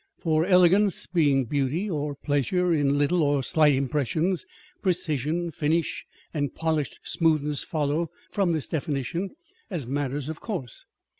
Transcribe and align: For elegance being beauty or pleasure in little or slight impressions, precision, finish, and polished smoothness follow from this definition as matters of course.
For 0.17 0.47
elegance 0.47 1.05
being 1.05 1.45
beauty 1.45 1.87
or 1.87 2.15
pleasure 2.15 2.73
in 2.73 2.97
little 2.97 3.21
or 3.21 3.43
slight 3.43 3.75
impressions, 3.75 4.47
precision, 4.81 5.51
finish, 5.51 6.07
and 6.33 6.55
polished 6.55 6.99
smoothness 7.03 7.63
follow 7.63 8.09
from 8.31 8.51
this 8.51 8.67
definition 8.67 9.29
as 9.69 9.85
matters 9.85 10.27
of 10.27 10.39
course. 10.41 10.85